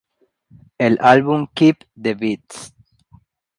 [0.79, 2.73] El álbum "Keep The Beats!